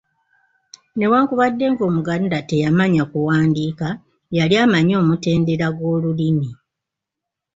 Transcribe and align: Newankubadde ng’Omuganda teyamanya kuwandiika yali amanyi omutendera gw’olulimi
Newankubadde 0.97 1.65
ng’Omuganda 1.71 2.37
teyamanya 2.49 3.03
kuwandiika 3.11 3.87
yali 4.37 4.55
amanyi 4.63 4.93
omutendera 5.01 5.67
gw’olulimi 5.77 6.49